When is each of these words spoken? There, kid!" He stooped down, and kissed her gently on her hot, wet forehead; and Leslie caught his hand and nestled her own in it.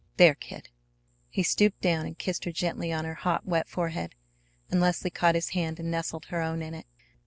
There, 0.17 0.33
kid!" 0.33 0.69
He 1.29 1.43
stooped 1.43 1.79
down, 1.79 2.07
and 2.07 2.17
kissed 2.17 2.45
her 2.45 2.51
gently 2.51 2.91
on 2.91 3.05
her 3.05 3.13
hot, 3.13 3.45
wet 3.45 3.69
forehead; 3.69 4.15
and 4.71 4.81
Leslie 4.81 5.11
caught 5.11 5.35
his 5.35 5.49
hand 5.49 5.79
and 5.79 5.91
nestled 5.91 6.25
her 6.29 6.41
own 6.41 6.63
in 6.63 6.73
it. 6.73 6.87